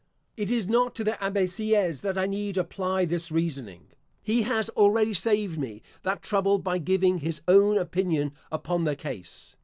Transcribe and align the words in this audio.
It 0.35 0.49
is 0.49 0.67
not 0.67 0.95
to 0.95 1.03
the 1.03 1.23
Abbe 1.23 1.45
Sieyes 1.45 2.01
that 2.01 2.17
I 2.17 2.25
need 2.25 2.57
apply 2.57 3.05
this 3.05 3.31
reasoning; 3.31 3.89
he 4.23 4.41
has 4.41 4.69
already 4.71 5.13
saved 5.13 5.59
me 5.59 5.83
that 6.01 6.23
trouble 6.23 6.57
by 6.57 6.79
giving 6.79 7.19
his 7.19 7.43
own 7.47 7.77
opinion 7.77 8.31
upon 8.51 8.83
the 8.85 8.95
case. 8.95 9.55